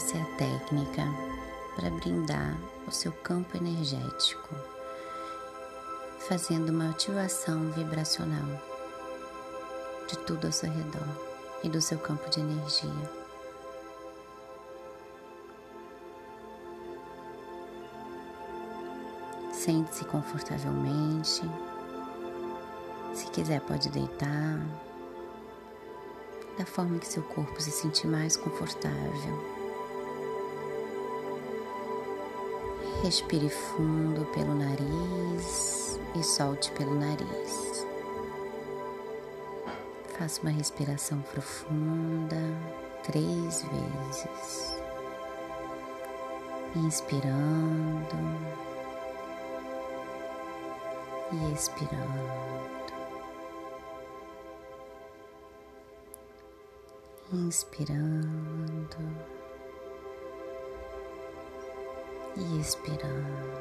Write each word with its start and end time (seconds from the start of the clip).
essa 0.00 0.16
é 0.16 0.22
a 0.22 0.36
técnica 0.36 1.02
para 1.76 1.90
brindar 1.90 2.56
o 2.88 2.90
seu 2.90 3.12
campo 3.12 3.54
energético, 3.54 4.54
fazendo 6.20 6.70
uma 6.70 6.88
ativação 6.88 7.70
vibracional 7.72 8.62
de 10.08 10.16
tudo 10.20 10.46
ao 10.46 10.52
seu 10.52 10.70
redor 10.70 11.06
e 11.62 11.68
do 11.68 11.82
seu 11.82 11.98
campo 11.98 12.30
de 12.30 12.40
energia. 12.40 13.10
Sente-se 19.52 20.06
confortavelmente. 20.06 21.42
Se 23.12 23.26
quiser, 23.26 23.60
pode 23.60 23.90
deitar 23.90 24.66
da 26.56 26.64
forma 26.64 26.98
que 26.98 27.06
seu 27.06 27.22
corpo 27.22 27.60
se 27.60 27.70
sentir 27.70 28.06
mais 28.06 28.34
confortável. 28.34 29.59
Respire 33.02 33.48
fundo 33.48 34.26
pelo 34.26 34.54
nariz 34.54 35.98
e 36.14 36.22
solte 36.22 36.70
pelo 36.72 36.94
nariz. 36.94 37.86
Faça 40.18 40.42
uma 40.42 40.50
respiração 40.50 41.22
profunda 41.22 42.36
três 43.02 43.64
vezes. 43.64 44.76
Inspirando 46.76 48.16
e 51.32 51.54
expirando. 51.54 52.60
Inspirando 57.32 58.98
e 62.40 62.60
expirando. 62.60 63.60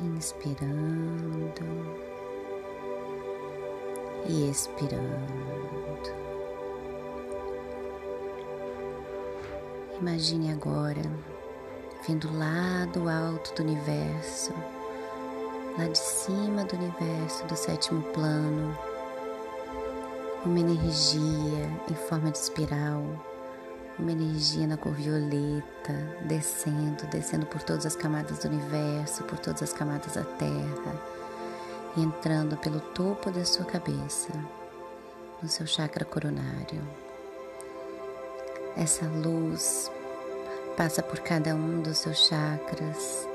Inspirando 0.00 1.62
e 4.26 4.50
expirando. 4.50 5.44
Imagine 10.00 10.52
agora 10.52 11.02
vindo 12.06 12.28
lá 12.36 12.84
do 12.92 13.08
alto 13.08 13.54
do 13.54 13.62
universo, 13.62 14.52
lá 15.78 15.86
de 15.86 15.96
cima 15.96 16.64
do 16.64 16.76
universo, 16.76 17.46
do 17.46 17.56
sétimo 17.56 18.02
plano, 18.12 18.76
uma 20.44 20.60
energia 20.60 21.70
em 21.90 21.94
forma 21.94 22.30
de 22.30 22.38
espiral, 22.38 23.02
uma 23.98 24.12
energia 24.12 24.66
na 24.66 24.76
cor 24.76 24.92
violeta, 24.92 25.92
descendo, 26.26 27.06
descendo 27.10 27.46
por 27.46 27.62
todas 27.62 27.86
as 27.86 27.96
camadas 27.96 28.38
do 28.38 28.48
universo, 28.48 29.24
por 29.24 29.38
todas 29.38 29.62
as 29.62 29.72
camadas 29.72 30.14
da 30.14 30.24
Terra, 30.24 31.00
entrando 31.96 32.56
pelo 32.56 32.80
topo 32.80 33.30
da 33.30 33.44
sua 33.44 33.64
cabeça, 33.64 34.32
no 35.42 35.48
seu 35.48 35.66
chakra 35.66 36.04
coronário. 36.04 36.82
Essa 38.76 39.06
luz 39.06 39.90
passa 40.76 41.02
por 41.02 41.20
cada 41.20 41.54
um 41.54 41.80
dos 41.80 41.98
seus 41.98 42.26
chakras, 42.26 43.28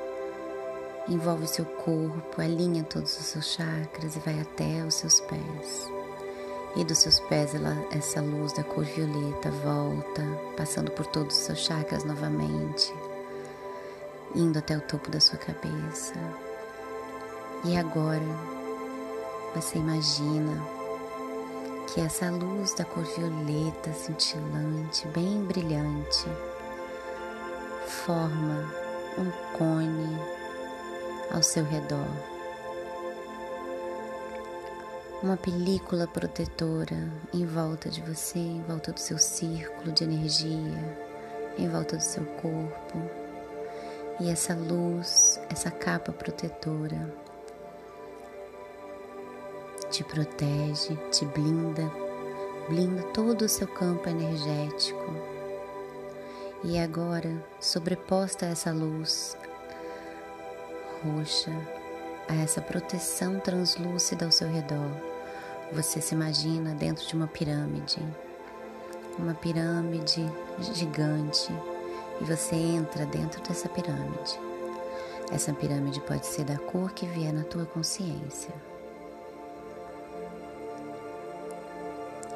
envolve 1.08 1.46
o 1.46 1.48
seu 1.48 1.66
corpo, 1.66 2.42
alinha 2.42 2.84
todos 2.84 3.18
os 3.18 3.26
seus 3.26 3.54
chakras 3.54 4.18
e 4.18 4.20
vai 4.20 4.42
até 4.42 4.84
os 4.86 4.96
seus 4.96 5.22
pés. 5.22 5.99
E 6.76 6.84
dos 6.84 7.00
seus 7.00 7.20
pés 7.20 7.56
ela, 7.56 7.76
essa 7.92 8.22
luz 8.22 8.54
da 8.54 8.64
cor 8.64 8.84
violeta 8.84 9.50
volta, 9.50 10.24
passando 10.56 10.92
por 10.92 11.06
todos 11.08 11.36
os 11.36 11.44
seus 11.44 11.60
chakras 11.60 12.04
novamente, 12.04 12.94
indo 14.36 14.60
até 14.60 14.78
o 14.78 14.82
topo 14.82 15.10
da 15.10 15.20
sua 15.20 15.38
cabeça. 15.40 16.14
E 17.66 17.76
agora 17.76 18.22
você 19.56 19.80
imagina 19.80 20.64
que 21.88 22.00
essa 22.00 22.30
luz 22.30 22.74
da 22.76 22.86
cor 22.86 23.04
violeta 23.04 23.92
cintilante, 23.92 25.08
bem 25.08 25.44
brilhante, 25.44 26.26
forma 27.88 28.72
um 29.18 29.58
cone 29.58 30.18
ao 31.32 31.42
seu 31.42 31.64
redor. 31.66 32.39
Uma 35.22 35.36
película 35.36 36.08
protetora 36.08 37.12
em 37.34 37.46
volta 37.46 37.90
de 37.90 38.02
você, 38.02 38.40
em 38.40 38.62
volta 38.62 38.94
do 38.94 39.00
seu 39.00 39.18
círculo 39.18 39.92
de 39.92 40.06
energia, 40.06 40.98
em 41.58 41.68
volta 41.68 41.98
do 41.98 42.04
seu 42.04 42.24
corpo. 42.26 43.02
E 44.22 44.30
essa 44.30 44.54
luz, 44.56 45.40
essa 45.50 45.70
capa 45.70 46.14
protetora 46.14 47.14
te 49.90 50.04
protege, 50.04 50.96
te 51.12 51.26
blinda, 51.26 51.92
blinda 52.70 53.04
todo 53.14 53.44
o 53.44 53.50
seu 53.50 53.68
campo 53.68 54.08
energético 54.08 55.40
e 56.64 56.78
agora, 56.78 57.42
sobreposta 57.60 58.46
a 58.46 58.50
essa 58.50 58.72
luz 58.72 59.38
roxa, 61.04 61.52
a 62.28 62.36
essa 62.36 62.62
proteção 62.62 63.40
translúcida 63.40 64.26
ao 64.26 64.32
seu 64.32 64.50
redor, 64.50 65.09
você 65.72 66.02
se 66.02 66.16
imagina 66.16 66.74
dentro 66.74 67.06
de 67.06 67.14
uma 67.14 67.28
pirâmide, 67.28 68.00
uma 69.18 69.34
pirâmide 69.34 70.26
gigante, 70.74 71.54
e 72.20 72.24
você 72.24 72.56
entra 72.56 73.06
dentro 73.06 73.42
dessa 73.44 73.70
pirâmide. 73.70 74.40
Essa 75.32 75.54
pirâmide 75.54 76.02
pode 76.02 76.26
ser 76.26 76.44
da 76.44 76.58
cor 76.58 76.92
que 76.92 77.06
vier 77.06 77.32
na 77.32 77.44
tua 77.44 77.66
consciência. 77.66 78.54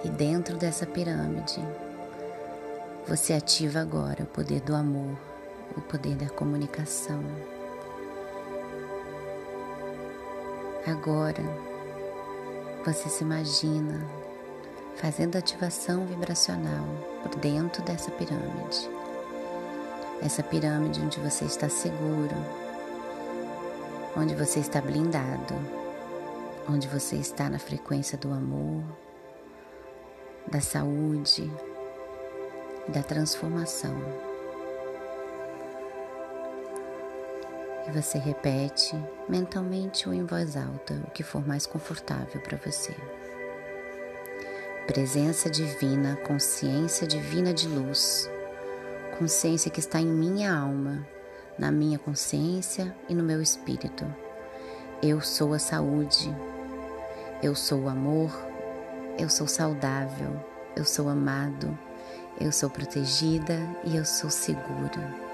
E 0.03 0.09
dentro 0.09 0.57
dessa 0.57 0.85
pirâmide, 0.85 1.59
você 3.07 3.33
ativa 3.33 3.79
agora 3.79 4.23
o 4.23 4.27
poder 4.27 4.61
do 4.61 4.75
amor, 4.75 5.17
o 5.75 5.81
poder 5.81 6.16
da 6.16 6.29
comunicação. 6.29 7.23
Agora 10.85 11.72
você 12.83 13.07
se 13.07 13.23
imagina 13.23 14.05
fazendo 14.97 15.38
ativação 15.38 16.05
vibracional 16.05 16.85
por 17.21 17.35
dentro 17.35 17.81
dessa 17.83 18.11
pirâmide. 18.11 18.89
Essa 20.21 20.44
pirâmide 20.44 21.01
onde 21.01 21.19
você 21.19 21.45
está 21.45 21.69
seguro, 21.69 22.35
onde 24.17 24.35
você 24.35 24.59
está 24.59 24.81
blindado, 24.81 25.55
onde 26.69 26.88
você 26.88 27.16
está 27.16 27.49
na 27.49 27.59
frequência 27.59 28.17
do 28.17 28.31
amor, 28.31 28.83
da 30.51 30.61
saúde, 30.61 31.51
da 32.88 33.01
transformação. 33.01 34.32
E 37.88 37.91
você 37.91 38.17
repete 38.17 38.95
mentalmente 39.27 40.07
ou 40.07 40.13
em 40.13 40.25
voz 40.25 40.55
alta 40.55 40.94
o 41.05 41.11
que 41.11 41.23
for 41.23 41.45
mais 41.45 41.66
confortável 41.66 42.41
para 42.41 42.57
você. 42.57 42.95
Presença 44.88 45.49
divina, 45.49 46.16
consciência 46.17 47.07
divina 47.07 47.53
de 47.53 47.67
luz, 47.67 48.29
consciência 49.17 49.72
que 49.72 49.79
está 49.79 49.99
em 49.99 50.07
minha 50.07 50.53
alma, 50.53 51.05
na 51.57 51.72
minha 51.72 51.99
consciência 51.99 52.95
e 53.07 53.13
no 53.16 53.23
meu 53.23 53.41
espírito. 53.41 54.05
Eu 55.02 55.22
sou 55.22 55.53
a 55.53 55.59
saúde, 55.59 56.34
eu 57.41 57.55
sou 57.55 57.84
o 57.84 57.90
amor, 57.90 58.31
eu 59.17 59.29
sou 59.29 59.47
saudável, 59.47 60.40
eu 60.75 60.85
sou 60.85 61.09
amado, 61.09 61.78
eu 62.40 62.52
sou 62.52 62.69
protegida 62.69 63.58
e 63.84 63.96
eu 63.96 64.05
sou 64.05 64.29
segura. 64.29 65.33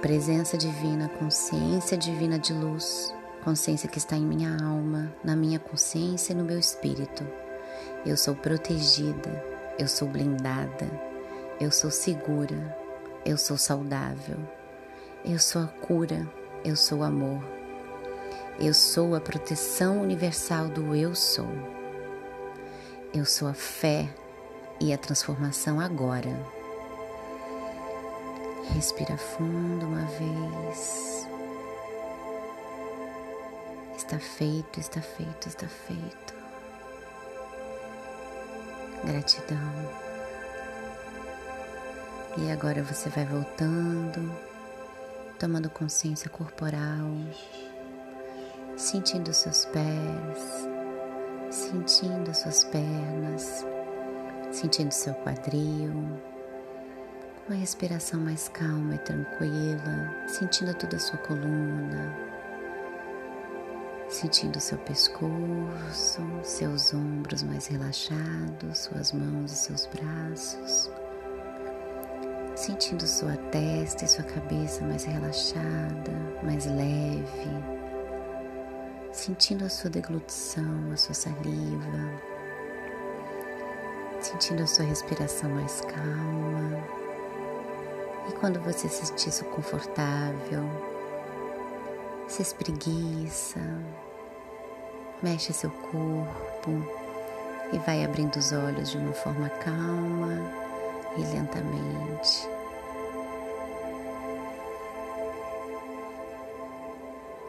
Presença 0.00 0.58
divina, 0.58 1.08
consciência 1.08 1.96
divina 1.96 2.38
de 2.38 2.52
luz, 2.52 3.14
consciência 3.42 3.88
que 3.88 3.96
está 3.96 4.14
em 4.14 4.26
minha 4.26 4.54
alma, 4.62 5.10
na 5.24 5.34
minha 5.34 5.58
consciência 5.58 6.32
e 6.32 6.36
no 6.36 6.44
meu 6.44 6.58
espírito. 6.58 7.26
Eu 8.04 8.14
sou 8.14 8.34
protegida, 8.34 9.42
eu 9.78 9.88
sou 9.88 10.06
blindada, 10.06 10.86
eu 11.58 11.70
sou 11.72 11.90
segura, 11.90 12.76
eu 13.24 13.38
sou 13.38 13.56
saudável, 13.56 14.36
eu 15.24 15.38
sou 15.38 15.62
a 15.62 15.66
cura, 15.66 16.30
eu 16.62 16.76
sou 16.76 17.02
amor. 17.02 17.42
Eu 18.60 18.74
sou 18.74 19.14
a 19.14 19.20
proteção 19.20 20.02
universal 20.02 20.68
do 20.68 20.94
eu 20.94 21.14
sou. 21.14 21.48
Eu 23.14 23.24
sou 23.24 23.48
a 23.48 23.54
fé 23.54 24.08
e 24.78 24.92
a 24.92 24.98
transformação 24.98 25.80
agora. 25.80 26.38
Respira 28.74 29.16
fundo 29.16 29.86
uma 29.86 30.04
vez. 30.06 31.26
Está 33.96 34.18
feito, 34.18 34.78
está 34.78 35.00
feito, 35.00 35.48
está 35.48 35.66
feito. 35.66 36.34
Gratidão. 39.04 40.06
E 42.38 42.50
agora 42.50 42.82
você 42.82 43.08
vai 43.08 43.24
voltando, 43.24 44.30
tomando 45.38 45.70
consciência 45.70 46.28
corporal, 46.28 47.08
sentindo 48.76 49.32
seus 49.32 49.64
pés, 49.66 50.68
sentindo 51.50 52.34
suas 52.34 52.64
pernas, 52.64 53.64
sentindo 54.52 54.92
seu 54.92 55.14
quadril, 55.14 56.20
uma 57.48 57.56
respiração 57.56 58.20
mais 58.20 58.48
calma 58.48 58.96
e 58.96 58.98
tranquila, 58.98 60.26
sentindo 60.26 60.74
toda 60.74 60.96
a 60.96 60.98
sua 60.98 61.16
coluna, 61.18 62.12
sentindo 64.08 64.58
seu 64.58 64.76
pescoço, 64.78 66.22
seus 66.42 66.92
ombros 66.92 67.44
mais 67.44 67.68
relaxados, 67.68 68.78
suas 68.78 69.12
mãos 69.12 69.52
e 69.52 69.56
seus 69.56 69.86
braços, 69.86 70.90
sentindo 72.56 73.06
sua 73.06 73.36
testa 73.36 74.04
e 74.04 74.08
sua 74.08 74.24
cabeça 74.24 74.84
mais 74.84 75.04
relaxada, 75.04 76.12
mais 76.42 76.66
leve, 76.66 77.50
sentindo 79.12 79.64
a 79.64 79.68
sua 79.68 79.88
deglutição, 79.88 80.90
a 80.92 80.96
sua 80.96 81.14
saliva, 81.14 82.10
sentindo 84.20 84.64
a 84.64 84.66
sua 84.66 84.84
respiração 84.84 85.48
mais 85.50 85.80
calma. 85.82 87.05
E 88.28 88.32
quando 88.32 88.60
você 88.60 88.88
se 88.88 89.06
sentir 89.06 89.44
confortável, 89.44 90.64
se 92.28 92.42
espreguiça, 92.42 93.60
mexe 95.22 95.52
seu 95.52 95.70
corpo 95.70 96.70
e 97.72 97.78
vai 97.78 98.04
abrindo 98.04 98.36
os 98.36 98.52
olhos 98.52 98.90
de 98.90 98.98
uma 98.98 99.12
forma 99.12 99.48
calma 99.48 100.40
e 101.16 101.20
lentamente. 101.20 102.48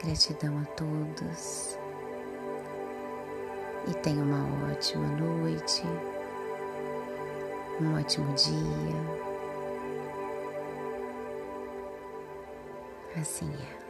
Gratidão 0.03 0.61
a 0.61 0.65
todos 0.75 1.77
e 3.87 3.93
tenha 3.95 4.21
uma 4.23 4.71
ótima 4.71 5.07
noite, 5.07 5.83
um 7.81 7.99
ótimo 7.99 8.33
dia. 8.35 9.26
Assim 13.19 13.51
é. 13.51 13.86